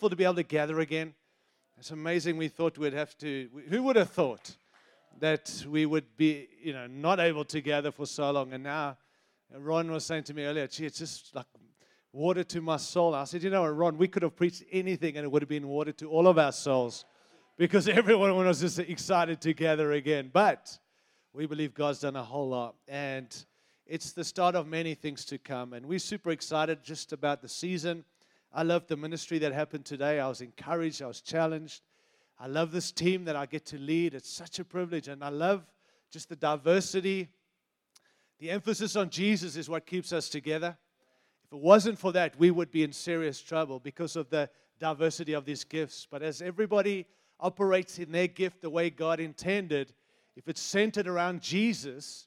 [0.00, 1.12] wonderful to be able to gather again.
[1.76, 2.38] It's amazing.
[2.38, 3.50] We thought we'd have to.
[3.68, 4.56] Who would have thought
[5.18, 8.54] that we would be, you know, not able to gather for so long?
[8.54, 8.96] And now,
[9.54, 11.44] Ron was saying to me earlier, "Gee, it's just like
[12.14, 15.24] water to my soul." I said, "You know, Ron, we could have preached anything, and
[15.24, 17.04] it would have been water to all of our souls,
[17.58, 20.78] because everyone was just excited to gather again." But
[21.34, 23.28] we believe God's done a whole lot, and
[23.86, 25.74] it's the start of many things to come.
[25.74, 28.06] And we're super excited just about the season.
[28.52, 30.18] I love the ministry that happened today.
[30.18, 31.82] I was encouraged, I was challenged.
[32.38, 34.14] I love this team that I get to lead.
[34.14, 35.08] It's such a privilege.
[35.08, 35.62] And I love
[36.10, 37.28] just the diversity.
[38.38, 40.76] The emphasis on Jesus is what keeps us together.
[41.44, 45.34] If it wasn't for that, we would be in serious trouble because of the diversity
[45.34, 46.08] of these gifts.
[46.10, 47.06] But as everybody
[47.38, 49.92] operates in their gift the way God intended,
[50.34, 52.26] if it's centered around Jesus,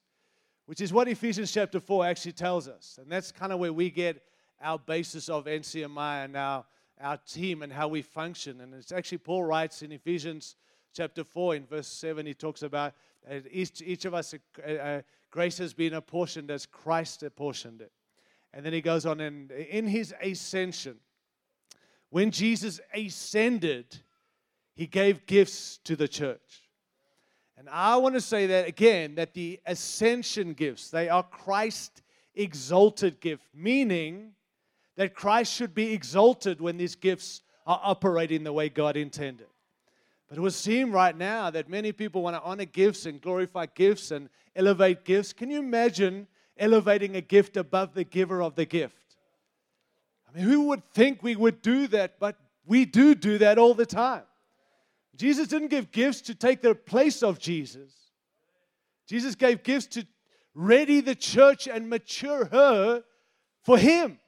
[0.68, 3.90] which is what Ephesians chapter 4 actually tells us, and that's kind of where we
[3.90, 4.22] get
[4.64, 6.66] our basis of NCMI and our,
[7.02, 8.62] our team and how we function.
[8.62, 10.56] And it's actually Paul writes in Ephesians
[10.96, 12.94] chapter 4 in verse 7, he talks about
[13.52, 17.92] each, each of us, uh, uh, grace has been apportioned as Christ apportioned it.
[18.54, 20.98] And then he goes on, and in his ascension,
[22.10, 23.98] when Jesus ascended,
[24.76, 26.70] he gave gifts to the church.
[27.58, 32.04] And I want to say that again that the ascension gifts, they are Christ
[32.36, 34.34] exalted gift, meaning
[34.96, 39.48] that Christ should be exalted when these gifts are operating the way God intended.
[40.28, 43.68] But it would seem right now that many people want to honor gifts and glorify
[43.68, 45.34] gifts and elevate gifts.
[45.34, 46.28] Can you imagine
[46.58, 49.16] elevating a gift above the giver of the gift?
[50.28, 52.20] I mean, who would think we would do that?
[52.20, 54.24] But we do do that all the time.
[55.16, 57.92] Jesus didn't give gifts to take the place of Jesus.
[59.08, 60.08] Jesus gave gifts to
[60.56, 63.04] ready the church and mature her
[63.64, 64.20] for Him.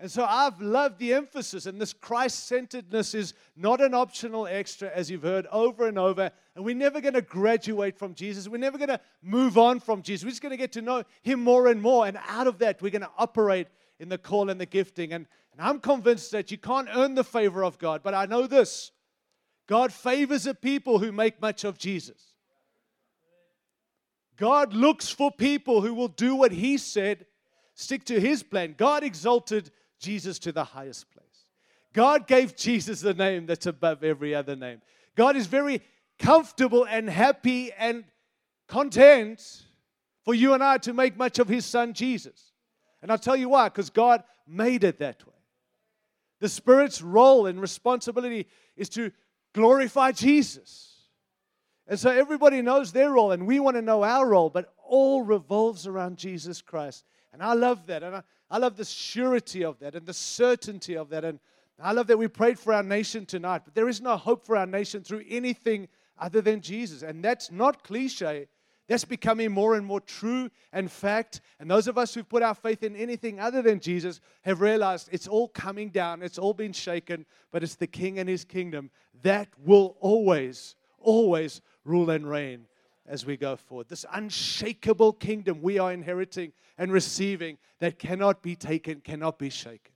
[0.00, 4.90] And so I've loved the emphasis, and this Christ centeredness is not an optional extra,
[4.94, 6.30] as you've heard over and over.
[6.56, 8.48] And we're never going to graduate from Jesus.
[8.48, 10.24] We're never going to move on from Jesus.
[10.24, 12.06] We're just going to get to know Him more and more.
[12.06, 13.66] And out of that, we're going to operate
[13.98, 15.12] in the call and the gifting.
[15.12, 18.46] And, and I'm convinced that you can't earn the favor of God, but I know
[18.46, 18.92] this
[19.66, 22.32] God favors a people who make much of Jesus.
[24.38, 27.26] God looks for people who will do what He said,
[27.74, 28.74] stick to His plan.
[28.78, 29.70] God exalted
[30.00, 31.26] Jesus to the highest place.
[31.92, 34.80] God gave Jesus the name that's above every other name.
[35.16, 35.82] God is very
[36.18, 38.04] comfortable and happy and
[38.68, 39.62] content
[40.24, 42.52] for you and I to make much of His Son Jesus.
[43.02, 45.32] And I'll tell you why, because God made it that way.
[46.40, 48.46] The Spirit's role and responsibility
[48.76, 49.12] is to
[49.54, 50.94] glorify Jesus.
[51.86, 55.22] And so everybody knows their role, and we want to know our role, but all
[55.22, 57.04] revolves around Jesus Christ.
[57.32, 58.02] And I love that.
[58.02, 61.24] And I, I love the surety of that and the certainty of that.
[61.24, 61.38] And
[61.80, 64.56] I love that we prayed for our nation tonight, but there is no hope for
[64.56, 65.88] our nation through anything
[66.18, 67.02] other than Jesus.
[67.02, 68.48] And that's not cliche.
[68.88, 71.42] That's becoming more and more true and fact.
[71.60, 75.08] And those of us who've put our faith in anything other than Jesus have realized
[75.12, 78.90] it's all coming down, it's all been shaken, but it's the King and his kingdom
[79.22, 82.66] that will always, always rule and reign
[83.10, 83.88] as we go forward.
[83.88, 89.92] This unshakable kingdom we are inheriting and receiving that cannot be taken, cannot be shaken.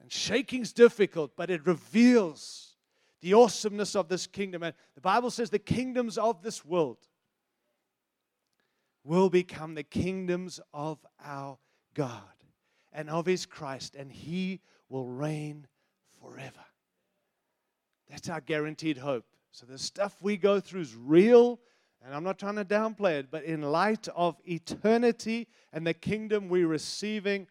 [0.00, 2.74] And shaking's difficult, but it reveals
[3.20, 4.64] the awesomeness of this kingdom.
[4.64, 6.98] And the Bible says the kingdoms of this world
[9.04, 11.56] will become the kingdoms of our
[11.94, 12.22] God
[12.92, 15.68] and of his Christ, and he will reign
[16.20, 16.64] forever.
[18.10, 19.24] That's our guaranteed hope.
[19.52, 21.60] So the stuff we go through is real
[22.04, 26.48] and I'm not trying to downplay it, but in light of eternity and the kingdom
[26.48, 27.46] we're receiving,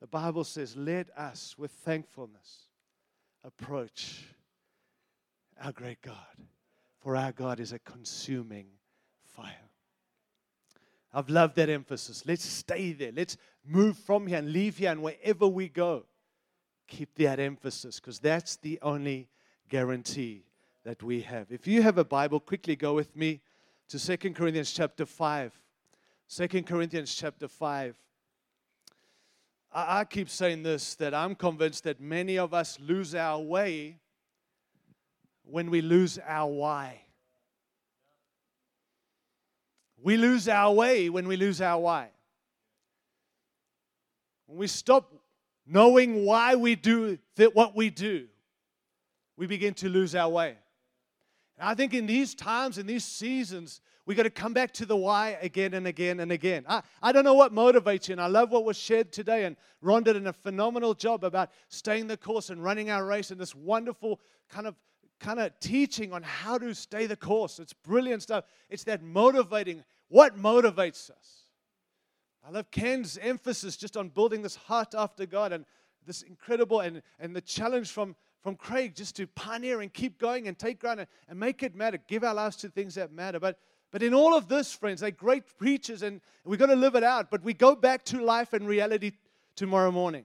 [0.00, 2.68] the Bible says, let us with thankfulness
[3.44, 4.24] approach
[5.62, 6.16] our great God.
[7.00, 8.66] For our God is a consuming
[9.24, 9.70] fire.
[11.12, 12.24] I've loved that emphasis.
[12.26, 13.12] Let's stay there.
[13.14, 13.36] Let's
[13.66, 16.04] move from here and leave here, and wherever we go,
[16.86, 19.28] keep that emphasis because that's the only
[19.68, 20.44] guarantee
[20.84, 21.50] that we have.
[21.50, 23.40] If you have a Bible, quickly go with me
[23.90, 25.52] to Second Corinthians chapter 5.
[26.28, 27.96] 2 Corinthians chapter 5.
[29.72, 33.98] I, I keep saying this that I'm convinced that many of us lose our way
[35.42, 37.00] when we lose our why.
[40.00, 42.10] We lose our way when we lose our why.
[44.46, 45.12] When we stop
[45.66, 48.28] knowing why we do th- what we do,
[49.36, 50.58] we begin to lose our way.
[51.60, 54.86] And I think in these times, in these seasons, we got to come back to
[54.86, 56.64] the why again and again and again.
[56.66, 59.44] I, I don't know what motivates you, and I love what was shared today.
[59.44, 63.38] And Ron did a phenomenal job about staying the course and running our race and
[63.38, 64.74] this wonderful kind of
[65.20, 67.58] kind of teaching on how to stay the course.
[67.58, 68.44] It's brilliant stuff.
[68.70, 69.84] It's that motivating.
[70.08, 71.44] What motivates us?
[72.42, 75.66] I love Ken's emphasis just on building this heart after God and
[76.06, 80.48] this incredible and, and the challenge from, from Craig just to pioneer and keep going
[80.48, 83.38] and take ground and, and make it matter, give our lives to things that matter.
[83.38, 83.58] But
[83.90, 87.02] but in all of this, friends, they're great preachers and we've got to live it
[87.02, 87.30] out.
[87.30, 89.12] But we go back to life and reality
[89.56, 90.24] tomorrow morning.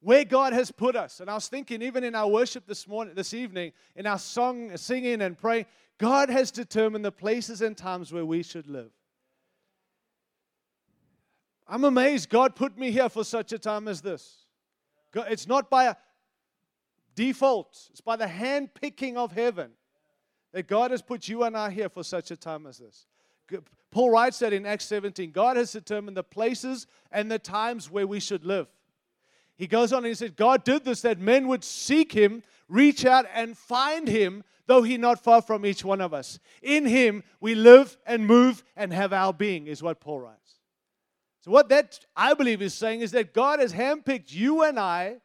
[0.00, 1.20] Where God has put us.
[1.20, 4.76] And I was thinking, even in our worship this morning, this evening, in our song,
[4.76, 5.66] singing and praying,
[5.98, 8.90] God has determined the places and times where we should live.
[11.66, 14.44] I'm amazed God put me here for such a time as this.
[15.14, 15.96] It's not by a
[17.14, 19.70] default, it's by the hand picking of heaven
[20.52, 23.06] that God has put you and I here for such a time as this.
[23.90, 28.06] Paul writes that in Acts 17 God has determined the places and the times where
[28.06, 28.68] we should live.
[29.56, 33.04] He goes on and he said, God did this that men would seek him, reach
[33.04, 36.38] out, and find him, though he not far from each one of us.
[36.62, 40.58] In him we live and move and have our being, is what Paul writes.
[41.40, 45.18] So, what that I believe is saying is that God has handpicked you and I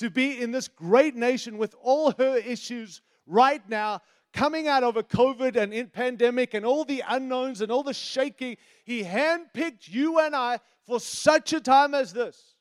[0.00, 4.00] to be in this great nation with all her issues right now,
[4.32, 8.56] coming out of a COVID and pandemic and all the unknowns and all the shaking.
[8.84, 12.54] He handpicked you and I for such a time as this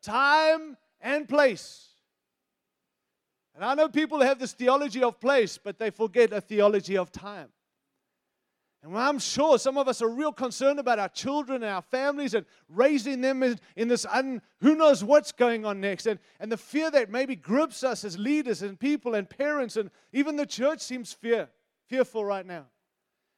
[0.00, 1.88] time and place.
[3.54, 7.12] And I know people have this theology of place, but they forget a theology of
[7.12, 7.48] time.
[8.82, 12.34] And I'm sure some of us are real concerned about our children and our families
[12.34, 16.06] and raising them in, in this un, who knows what's going on next.
[16.06, 19.90] And, and the fear that maybe grips us as leaders and people and parents and
[20.12, 21.48] even the church seems fear,
[21.88, 22.66] fearful right now.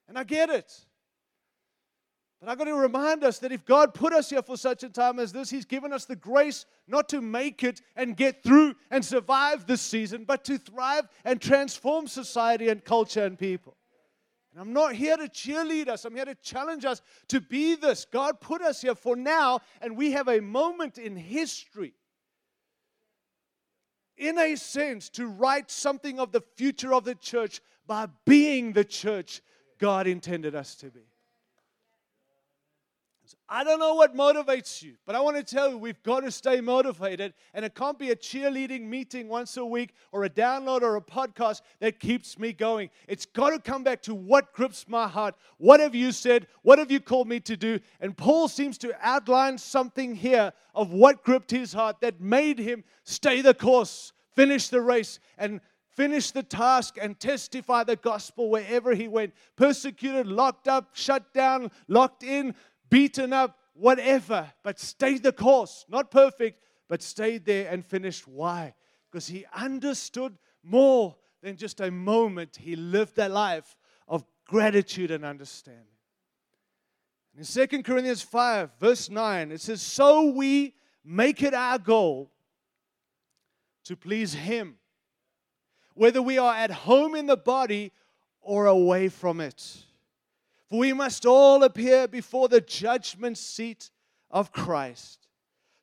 [0.08, 0.72] And I get it.
[2.40, 4.88] But I've got to remind us that if God put us here for such a
[4.88, 8.74] time as this, He's given us the grace not to make it and get through
[8.90, 13.76] and survive this season, but to thrive and transform society and culture and people.
[14.60, 18.04] I'm not here to cheerlead us, I'm here to challenge us to be this.
[18.04, 21.94] God put us here for now, and we have a moment in history,
[24.18, 28.84] in a sense, to write something of the future of the church by being the
[28.84, 29.40] church
[29.78, 31.09] God intended us to be.
[33.52, 36.30] I don't know what motivates you, but I want to tell you we've got to
[36.30, 37.34] stay motivated.
[37.52, 41.00] And it can't be a cheerleading meeting once a week or a download or a
[41.00, 42.90] podcast that keeps me going.
[43.08, 45.34] It's got to come back to what grips my heart.
[45.58, 46.46] What have you said?
[46.62, 47.80] What have you called me to do?
[48.00, 52.84] And Paul seems to outline something here of what gripped his heart that made him
[53.02, 55.60] stay the course, finish the race, and
[55.96, 59.34] finish the task and testify the gospel wherever he went.
[59.56, 62.54] Persecuted, locked up, shut down, locked in,
[62.90, 65.86] beaten up, whatever, but stayed the course.
[65.88, 68.28] Not perfect, but stayed there and finished.
[68.28, 68.74] Why?
[69.10, 72.58] Because he understood more than just a moment.
[72.60, 73.76] He lived a life
[74.06, 75.84] of gratitude and understanding.
[77.38, 82.30] In 2 Corinthians 5, verse 9, it says, So we make it our goal
[83.84, 84.76] to please Him,
[85.94, 87.92] whether we are at home in the body
[88.40, 89.84] or away from it.
[90.70, 93.90] For we must all appear before the judgment seat
[94.30, 95.26] of Christ,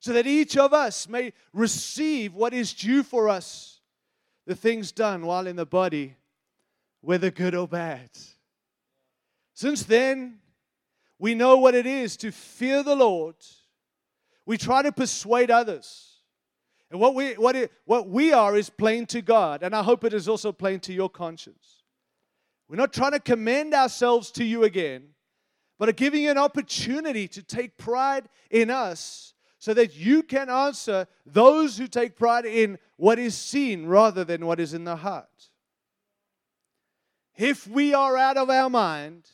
[0.00, 3.80] so that each of us may receive what is due for us,
[4.46, 6.16] the things done while in the body,
[7.02, 8.08] whether good or bad.
[9.54, 10.38] Since then,
[11.18, 13.34] we know what it is to fear the Lord.
[14.46, 16.14] We try to persuade others.
[16.90, 19.62] And what we, what, it, what we are is plain to God.
[19.62, 21.77] And I hope it is also plain to your conscience.
[22.68, 25.08] We're not trying to commend ourselves to you again,
[25.78, 30.50] but are giving you an opportunity to take pride in us so that you can
[30.50, 34.96] answer those who take pride in what is seen rather than what is in the
[34.96, 35.50] heart.
[37.36, 39.28] If we are out of our mind,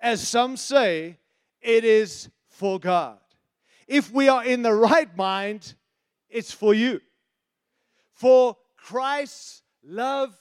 [0.00, 1.18] as some say,
[1.60, 3.18] it is for God.
[3.88, 5.74] If we are in the right mind,
[6.28, 7.00] it's for you.
[8.12, 10.34] For Christ's love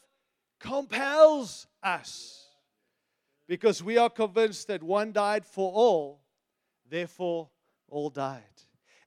[0.59, 2.47] compels us.
[3.47, 6.21] Because we are convinced that one died for all,
[6.89, 7.49] therefore
[7.87, 8.43] all died.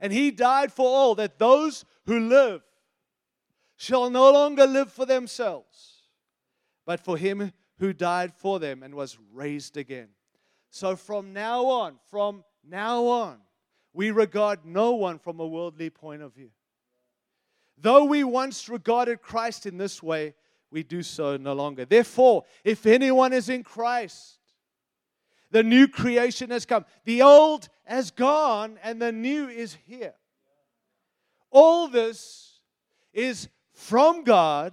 [0.01, 2.63] And he died for all, that those who live
[3.77, 6.03] shall no longer live for themselves,
[6.85, 10.09] but for him who died for them and was raised again.
[10.71, 13.39] So from now on, from now on,
[13.93, 16.51] we regard no one from a worldly point of view.
[17.77, 20.35] Though we once regarded Christ in this way,
[20.73, 21.85] we do so no longer.
[21.85, 24.39] Therefore, if anyone is in Christ,
[25.51, 26.87] the new creation has come.
[27.05, 30.15] The old has gone and the new is here.
[31.51, 32.61] All this
[33.13, 34.73] is from God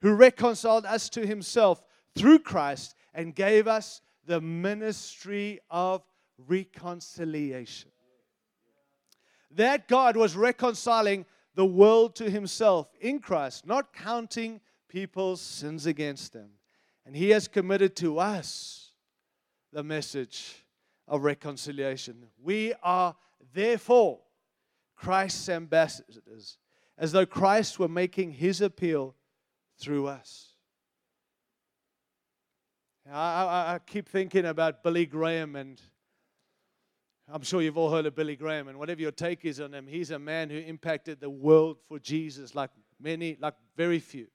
[0.00, 1.82] who reconciled us to himself
[2.14, 6.02] through Christ and gave us the ministry of
[6.38, 7.90] reconciliation.
[9.50, 11.26] That God was reconciling
[11.56, 14.60] the world to himself in Christ, not counting
[14.94, 16.50] people's sins against them.
[17.04, 18.92] And he has committed to us
[19.72, 20.54] the message
[21.08, 22.28] of reconciliation.
[22.40, 23.16] We are
[23.52, 24.20] therefore
[24.94, 26.58] Christ's ambassadors,
[26.96, 29.16] as though Christ were making his appeal
[29.80, 30.50] through us.
[33.10, 35.78] I, I, I, keep thinking about Billy Graham, and
[37.28, 39.88] I'm sure you've all heard of Billy Graham, and whatever your take is on him,
[39.88, 42.70] he's a man who impacted the world for Jesus like
[43.00, 44.28] many, like very few.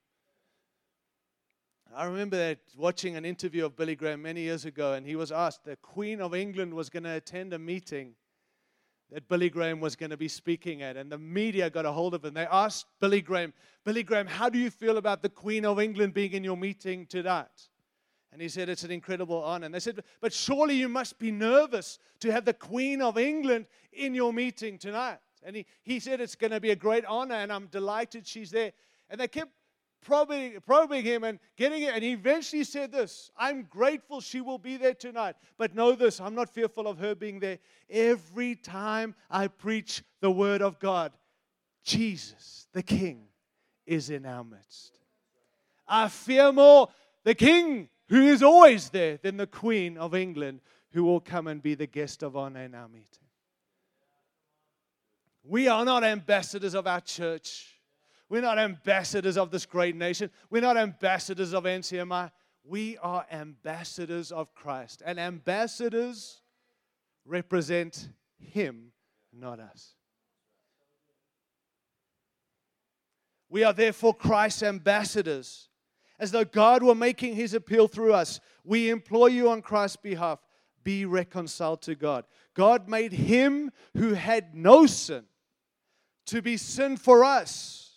[1.95, 5.65] I remember watching an interview of Billy Graham many years ago, and he was asked,
[5.65, 8.13] the Queen of England was going to attend a meeting
[9.11, 12.13] that Billy Graham was going to be speaking at, and the media got a hold
[12.13, 12.35] of him.
[12.35, 13.53] They asked Billy Graham,
[13.85, 17.07] Billy Graham, how do you feel about the Queen of England being in your meeting
[17.07, 17.69] tonight?
[18.31, 19.65] And he said, It's an incredible honor.
[19.65, 23.65] And they said, But surely you must be nervous to have the Queen of England
[23.91, 25.17] in your meeting tonight.
[25.41, 28.51] And he, he said, It's going to be a great honor, and I'm delighted she's
[28.51, 28.73] there.
[29.09, 29.51] And they kept
[30.01, 31.93] probing, probing him and getting it.
[31.93, 35.35] And he eventually said this I'm grateful she will be there tonight.
[35.57, 37.59] But know this I'm not fearful of her being there.
[37.89, 41.11] Every time I preach the word of God,
[41.83, 43.25] Jesus, the King,
[43.85, 44.99] is in our midst.
[45.87, 46.89] I fear more
[47.23, 51.61] the King who is always there than the Queen of England who will come and
[51.61, 53.05] be the guest of honor in our meeting.
[55.43, 57.78] We are not ambassadors of our church.
[58.29, 60.29] We're not ambassadors of this great nation.
[60.51, 62.31] We're not ambassadors of NCMI.
[62.63, 65.01] We are ambassadors of Christ.
[65.03, 66.41] And ambassadors
[67.25, 68.91] represent Him,
[69.33, 69.95] not us.
[73.49, 75.69] We are therefore Christ's ambassadors.
[76.19, 80.39] As though God were making His appeal through us, we implore you on Christ's behalf
[80.83, 82.25] be reconciled to God.
[82.53, 85.23] God made Him who had no sin
[86.27, 87.88] to be sin for us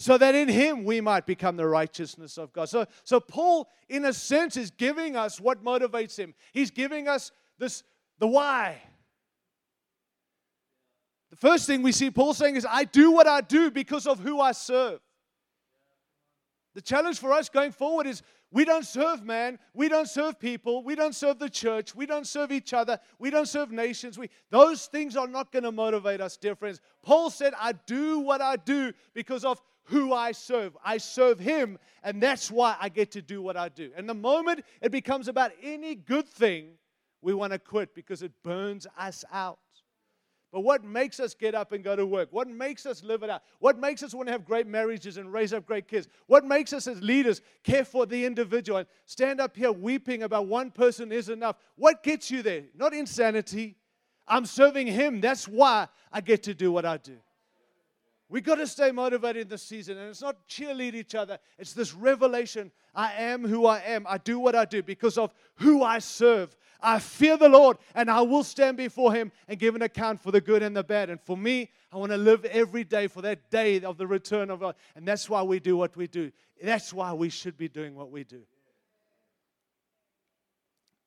[0.00, 2.70] so that in him we might become the righteousness of God.
[2.70, 6.32] So, so Paul, in a sense, is giving us what motivates him.
[6.54, 7.82] He's giving us this
[8.18, 8.80] the why.
[11.28, 14.20] The first thing we see Paul saying is, I do what I do because of
[14.20, 15.00] who I serve.
[16.74, 20.82] The challenge for us going forward is we don't serve man, we don't serve people,
[20.82, 24.18] we don't serve the church, we don't serve each other, we don't serve nations.
[24.18, 26.80] We, those things are not going to motivate us, dear friends.
[27.02, 30.76] Paul said, I do what I do because of who I serve.
[30.84, 33.90] I serve Him, and that's why I get to do what I do.
[33.96, 36.72] And the moment it becomes about any good thing,
[37.22, 39.58] we want to quit because it burns us out.
[40.52, 42.28] But what makes us get up and go to work?
[42.32, 43.42] What makes us live it out?
[43.60, 46.08] What makes us want to have great marriages and raise up great kids?
[46.26, 50.48] What makes us as leaders care for the individual and stand up here weeping about
[50.48, 51.56] one person is enough?
[51.76, 52.64] What gets you there?
[52.74, 53.76] Not insanity.
[54.26, 55.20] I'm serving Him.
[55.20, 57.18] That's why I get to do what I do.
[58.30, 61.40] We got to stay motivated in this season, and it's not cheerlead each other.
[61.58, 64.06] It's this revelation I am who I am.
[64.08, 66.56] I do what I do because of who I serve.
[66.80, 70.30] I fear the Lord, and I will stand before Him and give an account for
[70.30, 71.10] the good and the bad.
[71.10, 74.48] And for me, I want to live every day for that day of the return
[74.48, 74.76] of God.
[74.94, 76.30] And that's why we do what we do.
[76.62, 78.42] That's why we should be doing what we do.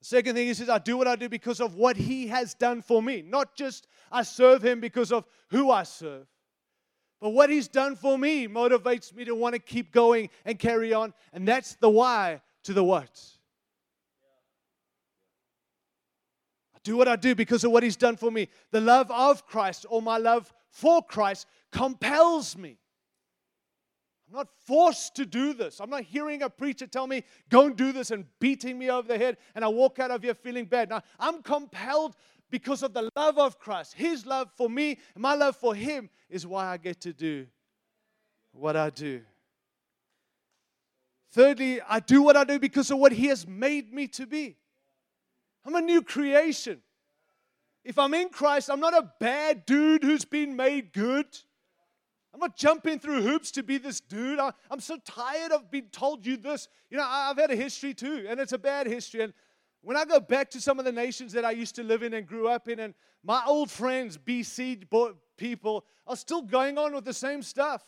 [0.01, 2.81] Second thing he says, I do what I do because of what He has done
[2.81, 3.23] for me.
[3.25, 6.27] Not just I serve Him because of who I serve.
[7.23, 10.93] But what he's done for me motivates me to want to keep going and carry
[10.93, 11.13] on.
[11.31, 13.17] And that's the why to the what.
[16.75, 18.49] I do what I do because of what he's done for me.
[18.71, 22.77] The love of Christ or my love for Christ compels me.
[24.27, 25.79] I'm not forced to do this.
[25.79, 29.07] I'm not hearing a preacher tell me, go and do this and beating me over
[29.07, 30.89] the head, and I walk out of here feeling bad.
[30.89, 32.17] Now, I'm compelled
[32.53, 33.95] because of the love of Christ.
[33.95, 37.47] His love for me, my love for Him is why I get to do
[38.51, 39.21] what I do.
[41.31, 44.55] Thirdly, I do what I do because of what He has made me to be.
[45.65, 46.83] I'm a new creation.
[47.83, 51.25] If I'm in Christ, I'm not a bad dude who's been made good.
[52.35, 54.37] I'm not jumping through hoops to be this dude.
[54.37, 56.67] I, am so tired of being told you this.
[56.91, 59.21] You know, I've had a history too, and it's a bad history.
[59.21, 59.33] And
[59.83, 62.13] when I go back to some of the nations that I used to live in
[62.13, 64.85] and grew up in, and my old friends, BC
[65.37, 67.83] people, are still going on with the same stuff.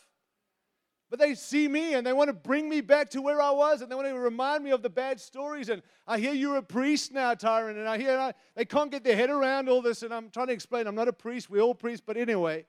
[1.10, 3.82] But they see me and they want to bring me back to where I was
[3.82, 5.70] and they want to remind me of the bad stories.
[5.70, 9.04] And I hear you're a priest now, Tyrone, and I hear I, they can't get
[9.04, 10.02] their head around all this.
[10.02, 12.66] And I'm trying to explain I'm not a priest, we're all priests, but anyway.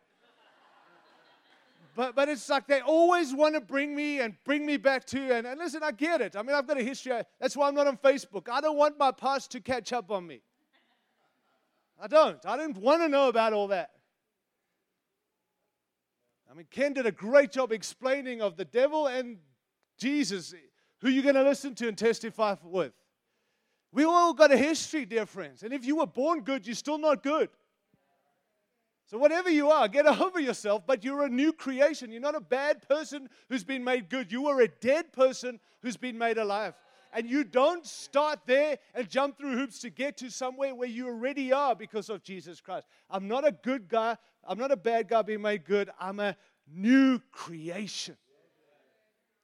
[1.97, 5.35] But, but it's like they always want to bring me and bring me back to.
[5.35, 6.37] And, and listen, I get it.
[6.37, 7.13] I mean, I've got a history.
[7.41, 8.51] That's why I'm not on Facebook.
[8.53, 10.43] I don't want my past to catch up on me.
[11.99, 12.45] I don't.
[12.45, 13.93] I don't want to know about all that.
[16.51, 19.39] I mean, Ken did a great job explaining of the devil and
[19.97, 20.55] Jesus,
[21.01, 22.93] who you're going to listen to and testify with.
[23.91, 25.63] We all got a history, dear friends.
[25.63, 27.49] And if you were born good, you're still not good.
[29.07, 32.11] So, whatever you are, get over yourself, but you're a new creation.
[32.11, 34.33] You're not a bad person who's been made good.
[34.33, 36.75] You are a dead person who's been made alive.
[37.13, 41.07] And you don't start there and jump through hoops to get to somewhere where you
[41.07, 42.87] already are because of Jesus Christ.
[43.09, 44.19] I'm not a good guy.
[44.45, 45.89] I'm not a bad guy being made good.
[45.99, 46.37] I'm a
[46.71, 48.17] new creation.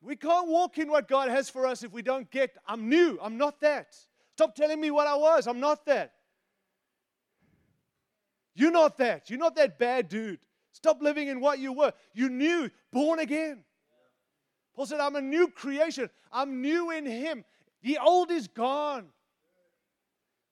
[0.03, 3.19] We can't walk in what God has for us if we don't get, I'm new.
[3.23, 3.95] I'm not that.
[4.37, 5.47] Stop telling me what I was.
[5.47, 6.13] I'm not that.
[8.55, 9.31] You're not that.
[9.31, 10.41] You're not that bad dude.
[10.73, 11.93] Stop living in what you were.
[12.15, 13.65] You new, born again.
[14.75, 16.09] Paul said, I'm a new creation.
[16.33, 17.45] I'm new in Him.
[17.83, 19.09] The old is gone,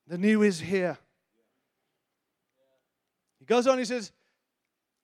[0.06, 0.98] the new is here.
[3.38, 4.12] He goes on, he says,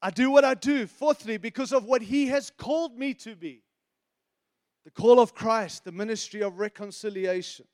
[0.03, 3.63] I do what I do, fourthly, because of what He has called me to be.
[4.85, 7.67] The call of Christ, the ministry of reconciliation.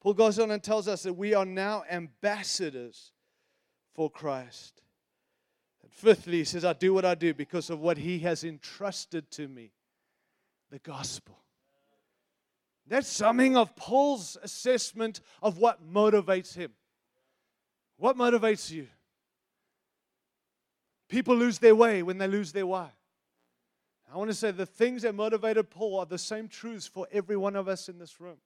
[0.00, 3.12] Paul goes on and tells us that we are now ambassadors
[3.98, 4.80] for Christ.
[5.82, 9.28] And fifthly, he says, I do what I do because of what he has entrusted
[9.32, 9.72] to me
[10.70, 11.36] the gospel.
[12.86, 16.70] That's something of Paul's assessment of what motivates him.
[17.96, 18.86] What motivates you?
[21.08, 22.90] People lose their way when they lose their why.
[24.14, 27.36] I want to say the things that motivated Paul are the same truths for every
[27.36, 28.38] one of us in this room.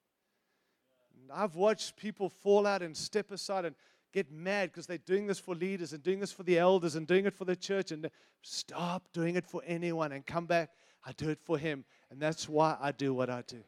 [1.30, 3.76] I've watched people fall out and step aside and
[4.12, 7.06] get mad because they're doing this for leaders and doing this for the elders and
[7.06, 8.08] doing it for the church and
[8.42, 10.70] stop doing it for anyone and come back.
[11.04, 11.84] I do it for Him.
[12.10, 13.62] And that's why I do what I do.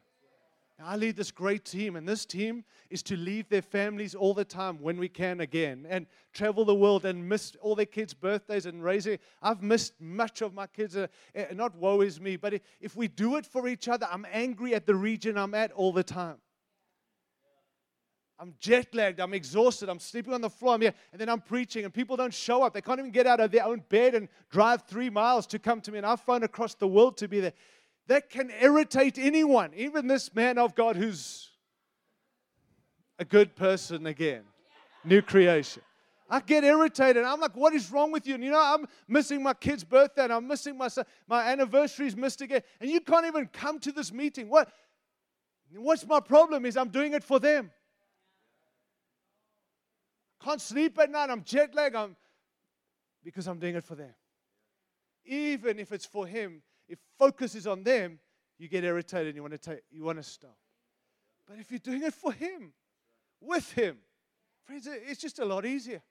[0.77, 4.33] Now, I lead this great team, and this team is to leave their families all
[4.33, 8.13] the time when we can again and travel the world and miss all their kids'
[8.13, 9.17] birthdays and raising.
[9.41, 10.97] I've missed much of my kids.
[10.97, 14.25] Uh, uh not woe is me, but if we do it for each other, I'm
[14.29, 16.37] angry at the region I'm at all the time.
[18.37, 19.19] I'm jet lagged.
[19.19, 19.87] I'm exhausted.
[19.87, 20.75] I'm sleeping on the floor.
[20.75, 20.93] I'm here.
[21.11, 22.73] And then I'm preaching, and people don't show up.
[22.73, 25.79] They can't even get out of their own bed and drive three miles to come
[25.81, 25.99] to me.
[25.99, 27.53] And I've flown across the world to be there.
[28.07, 31.49] That can irritate anyone, even this man of God who's
[33.17, 34.43] a good person again,
[35.03, 35.81] new creation.
[36.29, 37.23] I get irritated.
[37.23, 38.35] I'm like, what is wrong with you?
[38.35, 40.89] And you know, I'm missing my kid's birthday and I'm missing my
[41.27, 42.61] my anniversary's missed again.
[42.81, 44.49] And you can't even come to this meeting.
[44.49, 44.71] What?
[45.75, 47.71] What's my problem is I'm doing it for them.
[50.45, 51.31] Can't sleep at night.
[51.31, 51.95] I'm jet lagged.
[51.95, 52.15] I'm,
[53.23, 54.13] because I'm doing it for them.
[55.25, 58.19] Even if it's for Him, if focus is on them,
[58.59, 60.55] you get irritated and you want to take, you want to stop.
[61.47, 62.73] But if you're doing it for Him,
[63.41, 63.97] with Him,
[64.65, 66.03] friends, it's just a lot easier.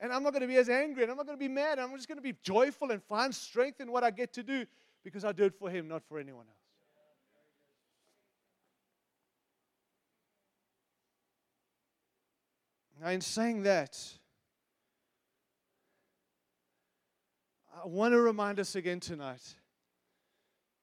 [0.00, 1.78] And I'm not going to be as angry and I'm not going to be mad.
[1.78, 4.64] I'm just going to be joyful and find strength in what I get to do
[5.04, 6.59] because I do it for Him, not for anyone else.
[13.00, 13.98] Now, in saying that,
[17.82, 19.54] I want to remind us again tonight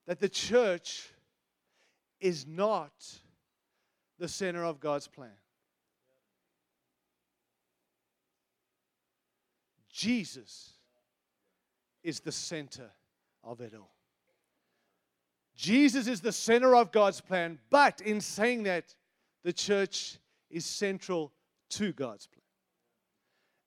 [0.07, 1.09] that the church
[2.19, 2.91] is not
[4.17, 5.29] the center of God's plan.
[9.91, 10.71] Jesus
[12.03, 12.89] is the center
[13.43, 13.93] of it all.
[15.55, 18.95] Jesus is the center of God's plan, but in saying that,
[19.43, 20.17] the church
[20.49, 21.31] is central
[21.71, 22.41] to God's plan.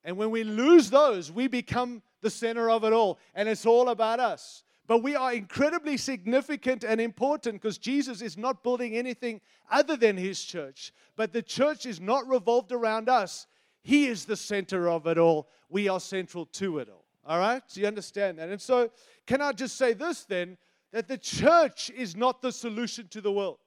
[0.04, 3.90] And when we lose those, we become the center of it all, and it's all
[3.90, 4.64] about us.
[4.86, 10.16] But we are incredibly significant and important because Jesus is not building anything other than
[10.16, 10.92] his church.
[11.14, 13.46] But the church is not revolved around us,
[13.82, 15.48] he is the center of it all.
[15.68, 17.04] We are central to it all.
[17.24, 17.62] All right?
[17.72, 18.48] Do you understand that?
[18.48, 18.90] And so,
[19.26, 20.58] can I just say this then?
[20.92, 23.58] That the church is not the solution to the world.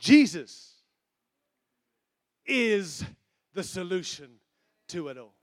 [0.00, 0.76] Jesus
[2.46, 3.04] is
[3.52, 4.30] the solution
[4.88, 5.34] to it all.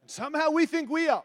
[0.00, 1.24] And somehow we think we are.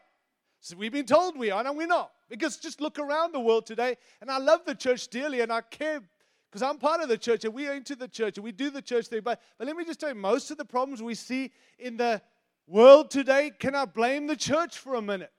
[0.60, 2.12] So we've been told we are, and we're not.
[2.30, 5.62] Because just look around the world today, and I love the church dearly, and I
[5.62, 6.02] care
[6.50, 8.70] because I'm part of the church, and we are into the church, and we do
[8.70, 9.22] the church thing.
[9.24, 12.22] But, but let me just tell you, most of the problems we see in the
[12.68, 15.32] world today cannot blame the church for a minute.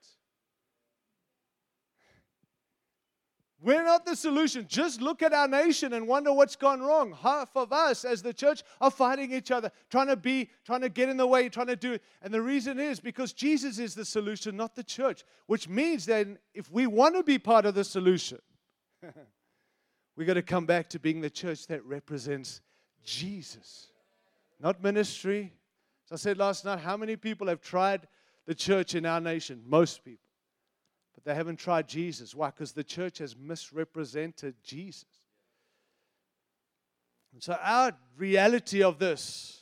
[3.65, 4.67] We're not the solution.
[4.69, 7.17] Just look at our nation and wonder what's gone wrong.
[7.19, 10.89] Half of us as the church are fighting each other, trying to be, trying to
[10.89, 12.03] get in the way, trying to do it.
[12.21, 15.23] And the reason is because Jesus is the solution, not the church.
[15.47, 18.37] Which means then, if we want to be part of the solution,
[20.15, 22.61] we got to come back to being the church that represents
[23.03, 23.87] Jesus,
[24.59, 25.51] not ministry.
[26.05, 28.07] As I said last night, how many people have tried
[28.45, 29.63] the church in our nation?
[29.65, 30.24] Most people.
[31.15, 32.35] But they haven't tried Jesus.
[32.35, 32.47] Why?
[32.47, 35.05] Because the church has misrepresented Jesus.
[37.33, 39.61] And so, our reality of this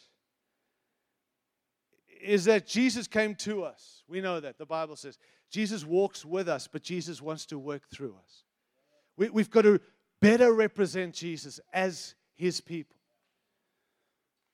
[2.22, 4.04] is that Jesus came to us.
[4.08, 4.58] We know that.
[4.58, 5.18] The Bible says
[5.50, 8.44] Jesus walks with us, but Jesus wants to work through us.
[9.18, 9.80] We, we've got to
[10.22, 12.96] better represent Jesus as his people.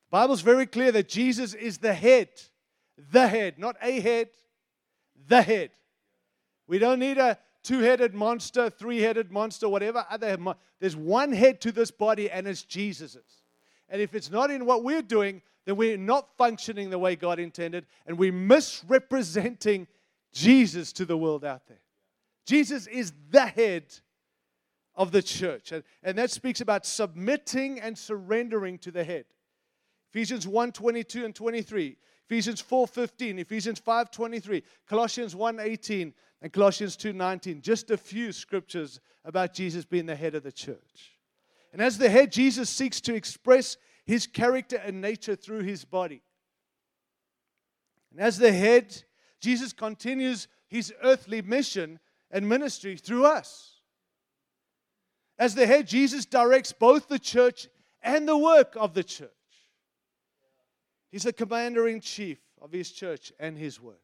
[0.10, 2.30] The Bible's very clear that Jesus is the head,
[2.98, 4.30] the head, not a head,
[5.28, 5.72] the head.
[6.70, 10.38] We don't need a two headed monster, three headed monster, whatever other.
[10.80, 13.44] There's one head to this body, and it's Jesus's.
[13.90, 17.40] And if it's not in what we're doing, then we're not functioning the way God
[17.40, 19.88] intended, and we're misrepresenting
[20.32, 21.82] Jesus to the world out there.
[22.46, 23.86] Jesus is the head
[24.94, 25.72] of the church.
[25.72, 29.26] And, and that speaks about submitting and surrendering to the head.
[30.12, 31.98] Ephesians 1 22 and 23.
[32.30, 37.62] Ephesians 4:15, Ephesians 5:23, Colossians 1:18, and Colossians 2:19.
[37.62, 41.18] Just a few scriptures about Jesus being the head of the church.
[41.72, 46.24] And as the head, Jesus seeks to express his character and nature through his body.
[48.12, 49.04] And as the head,
[49.40, 52.00] Jesus continues his earthly mission
[52.32, 53.82] and ministry through us.
[55.38, 57.68] As the head, Jesus directs both the church
[58.02, 59.30] and the work of the church.
[61.12, 64.02] He's the commander in chief of his church and his work.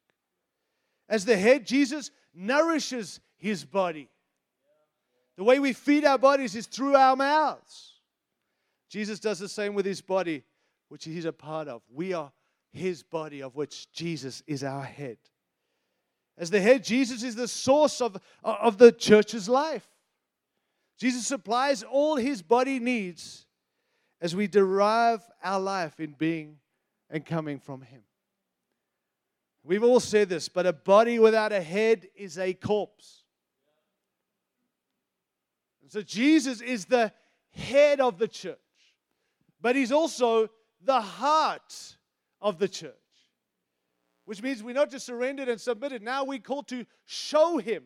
[1.08, 4.10] As the head, Jesus nourishes his body.
[5.38, 7.93] The way we feed our bodies is through our mouths.
[8.89, 10.43] Jesus does the same with his body,
[10.89, 11.82] which he's a part of.
[11.93, 12.32] We are
[12.71, 15.17] his body, of which Jesus is our head.
[16.38, 19.88] As the head, Jesus is the source of, of the church's life.
[20.98, 23.45] Jesus supplies all his body needs
[24.21, 26.58] as we derive our life in being
[27.10, 28.02] and coming from Him.
[29.65, 33.23] We've all said this, but a body without a head is a corpse.
[35.82, 37.12] And so Jesus is the
[37.51, 38.58] head of the church,
[39.60, 40.49] but He's also
[40.84, 41.97] the heart
[42.41, 42.93] of the church,
[44.25, 46.04] which means we're not just surrendered and submitted.
[46.04, 47.84] Now we're called to show Him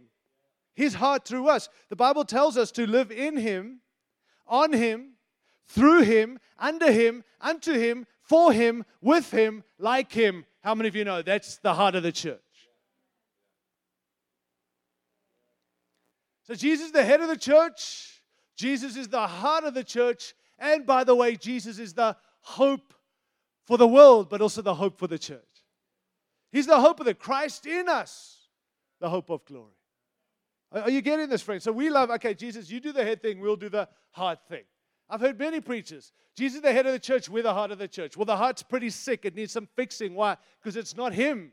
[0.75, 1.69] His heart through us.
[1.89, 3.79] The Bible tells us to live in Him,
[4.45, 5.13] on Him,
[5.65, 10.45] through Him, under Him, unto Him, for him, with him, like him.
[10.61, 12.39] How many of you know that's the heart of the church?
[16.43, 18.21] So, Jesus is the head of the church,
[18.57, 22.93] Jesus is the heart of the church, and by the way, Jesus is the hope
[23.65, 25.43] for the world, but also the hope for the church.
[26.51, 28.47] He's the hope of the Christ in us,
[28.99, 29.73] the hope of glory.
[30.71, 31.61] Are you getting this, friend?
[31.61, 34.63] So we love, okay, Jesus, you do the head thing, we'll do the heart thing.
[35.09, 36.11] I've heard many preachers.
[36.35, 37.27] Jesus is the head of the church.
[37.29, 38.15] We're the heart of the church.
[38.15, 39.25] Well, the heart's pretty sick.
[39.25, 40.13] It needs some fixing.
[40.13, 40.37] Why?
[40.61, 41.51] Because it's not Him.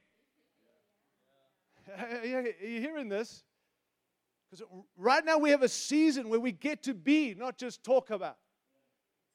[1.99, 3.45] Are you hearing this?
[4.51, 4.67] Because
[4.97, 8.37] right now we have a season where we get to be, not just talk about.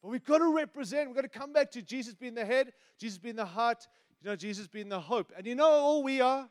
[0.01, 1.07] But we've got to represent.
[1.07, 3.87] We've got to come back to Jesus being the head, Jesus being the heart,
[4.21, 5.31] you know, Jesus being the hope.
[5.35, 6.47] And you know all we are?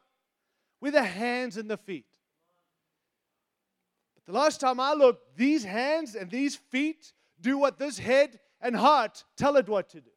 [0.80, 2.06] We're the hands and the feet.
[4.14, 8.38] But the last time I looked, these hands and these feet do what this head
[8.60, 10.10] and heart tell it what to do.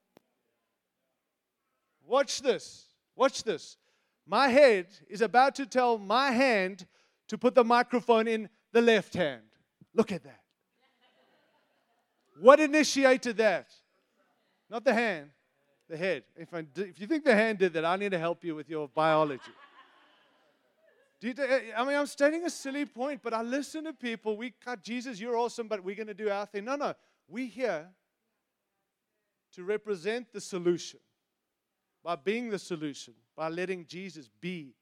[2.06, 2.88] Watch this.
[3.16, 3.78] Watch this.
[4.26, 6.86] My head is about to tell my hand
[7.28, 9.44] to put the microphone in the left hand.
[9.94, 10.40] Look at that.
[12.40, 13.68] What initiated that?
[14.70, 15.30] Not the hand,
[15.90, 16.24] the head.
[16.36, 18.70] If, I, if you think the hand did that, I need to help you with
[18.70, 19.52] your biology.
[21.22, 24.36] You, uh, I mean, I'm stating a silly point, but I listen to people.
[24.36, 26.66] We cut Jesus, you're awesome, but we're going to do our thing.
[26.66, 26.94] No, no.
[27.28, 27.88] We here
[29.54, 31.00] to represent the solution
[32.04, 34.76] by being the solution, by letting Jesus be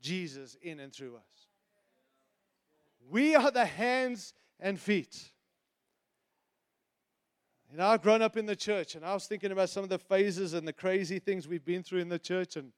[0.00, 1.46] Jesus in and through us.
[3.10, 5.30] We are the hands and feet.
[7.70, 9.90] You know, I've grown up in the church, and I was thinking about some of
[9.90, 12.56] the phases and the crazy things we've been through in the church.
[12.56, 12.72] And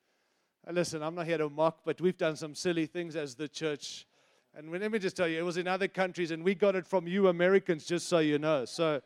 [0.66, 3.48] uh, listen, I'm not here to mock, but we've done some silly things as the
[3.48, 4.06] church
[4.56, 6.86] and let me just tell you, it was in other countries, and we got it
[6.86, 8.64] from you Americans, just so you know.
[8.64, 9.00] So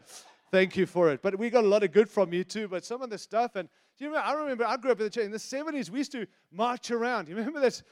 [0.51, 1.21] thank you for it.
[1.23, 2.69] But we got a lot of good from you too.
[2.69, 4.29] But some of the stuff, and Do you remember?
[4.29, 5.25] I remember I grew up in the church.
[5.25, 7.29] In the 70s, we used to march around.
[7.29, 7.83] You remember that?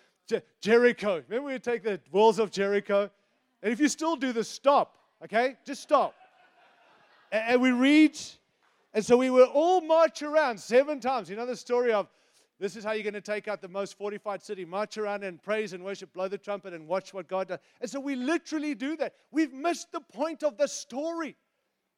[0.61, 1.23] Jericho.
[1.29, 3.11] Remember we would take the walls of Jericho?
[3.63, 5.57] And if you still do this, stop, okay?
[5.67, 6.15] Just stop.
[7.31, 8.19] and, and we read,
[8.95, 11.29] and so we would all march around seven times.
[11.29, 12.09] You know the story of
[12.63, 14.65] this is how you're going to take out the most fortified city.
[14.65, 17.59] March around and praise and worship, blow the trumpet, and watch what God does.
[17.81, 19.15] And so we literally do that.
[19.33, 21.35] We've missed the point of the story.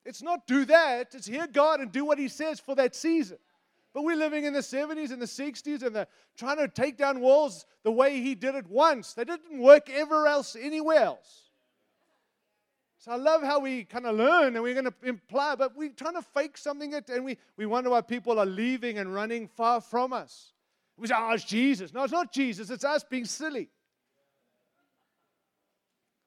[0.07, 3.37] It's not do that, it's hear God and do what He says for that season.
[3.92, 7.20] But we're living in the 70s and the 60s and they're trying to take down
[7.20, 9.12] walls the way He did it once.
[9.12, 11.50] They didn't work ever else, anywhere else.
[13.00, 15.90] So I love how we kind of learn and we're going to imply, but we're
[15.90, 19.83] trying to fake something and we, we wonder why people are leaving and running far
[19.83, 20.54] from us.
[20.97, 21.93] We say, oh, it's Jesus.
[21.93, 22.71] No, it's not Jesus.
[22.71, 23.69] It's us being silly.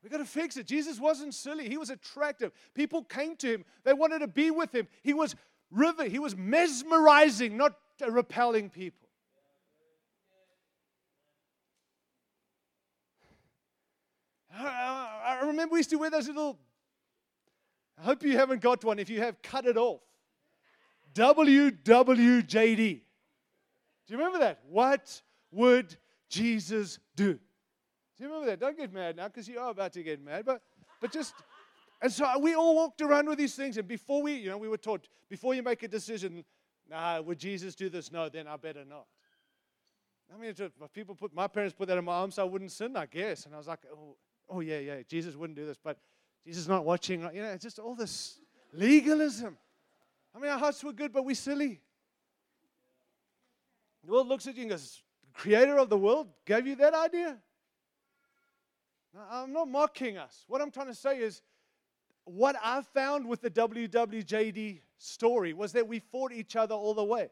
[0.04, 0.68] We've got to fix it.
[0.68, 1.68] Jesus wasn't silly.
[1.68, 2.52] He was attractive.
[2.74, 3.66] People came to him.
[3.84, 4.88] They wanted to be with him.
[5.04, 5.36] He was
[5.72, 6.06] river.
[6.06, 7.74] He was mesmerizing, not
[8.08, 9.08] repelling people.
[14.60, 16.58] I remember we used to wear those little.
[18.00, 19.00] I hope you haven't got one.
[19.00, 20.02] If you have, cut it off.
[21.14, 23.02] WWJD.
[24.08, 24.60] Do you remember that?
[24.70, 25.96] What would
[26.30, 27.34] Jesus do?
[27.34, 27.39] Do
[28.24, 28.60] you remember that?
[28.60, 30.62] Don't get mad now because you are about to get mad, but,
[31.02, 31.34] but just.
[32.02, 34.70] And so we all walked around with these things, and before we, you know, we
[34.70, 36.46] were taught before you make a decision,
[36.89, 38.12] nah, would Jesus do this?
[38.12, 39.06] No, then I better not.
[40.34, 40.54] I mean,
[40.93, 43.46] people put my parents put that in my arms, so I wouldn't sin, I guess.
[43.46, 44.15] And I was like, oh,
[44.50, 45.98] oh yeah, yeah, Jesus wouldn't do this, but
[46.46, 47.22] Jesus is not watching.
[47.34, 48.39] You know, it's just all this
[48.74, 49.58] legalism.
[50.36, 51.82] I mean, our hearts were good, but we're silly.
[54.08, 55.02] The world looks at you and goes,
[55.34, 57.38] Creator of the world gave you that idea?
[59.30, 60.46] I'm not mocking us.
[60.48, 61.41] What I'm trying to say is,
[62.24, 67.04] what I found with the WWJD story was that we fought each other all the
[67.04, 67.30] way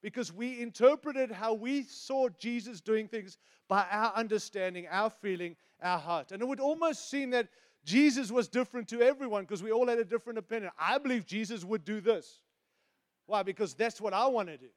[0.00, 3.36] because we interpreted how we saw Jesus doing things
[3.68, 6.30] by our understanding, our feeling, our heart.
[6.30, 7.48] And it would almost seem that
[7.84, 10.70] Jesus was different to everyone because we all had a different opinion.
[10.78, 12.42] I believe Jesus would do this.
[13.26, 13.42] Why?
[13.42, 14.68] Because that's what I want to do.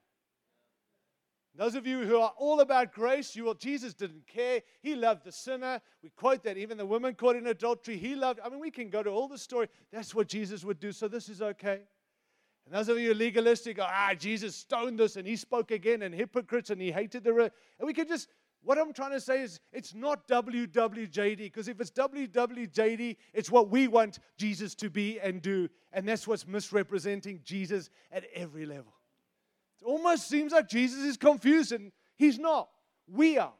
[1.57, 4.61] Those of you who are all about grace, you will, Jesus didn't care.
[4.81, 5.79] He loved the sinner.
[6.03, 6.57] We quote that.
[6.57, 8.41] Even the woman caught in adultery, he loved.
[8.43, 9.69] I mean, we can go to all the story.
[9.91, 10.91] That's what Jesus would do.
[10.91, 11.81] So this is okay.
[12.65, 16.13] And those of you legalistic, go, ah, Jesus stoned this and he spoke again and
[16.13, 17.51] hypocrites and he hated the.
[17.79, 18.27] And we can just,
[18.63, 23.69] what I'm trying to say is it's not WWJD, because if it's WWJD, it's what
[23.69, 25.69] we want Jesus to be and do.
[25.93, 28.93] And that's what's misrepresenting Jesus at every level.
[29.85, 32.69] Almost seems like Jesus is confused, and he's not.
[33.07, 33.53] We are.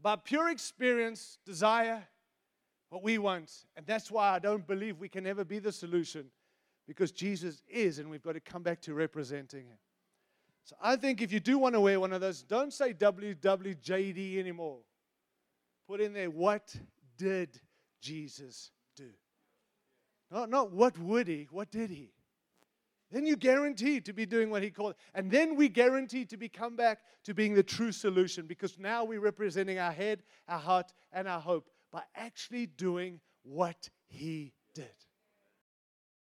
[0.00, 2.06] By pure experience, desire,
[2.90, 3.50] what we want.
[3.76, 6.26] And that's why I don't believe we can ever be the solution
[6.86, 9.78] because Jesus is, and we've got to come back to representing Him.
[10.64, 14.38] So I think if you do want to wear one of those, don't say WWJD
[14.38, 14.78] anymore.
[15.88, 16.74] Put in there, what
[17.16, 17.60] did
[18.00, 19.08] Jesus do?
[20.30, 22.12] Not, not what would He, what did He?
[23.12, 24.94] Then you guarantee to be doing what he called.
[25.14, 29.04] And then we guarantee to be come back to being the true solution because now
[29.04, 34.94] we're representing our head, our heart, and our hope by actually doing what he did.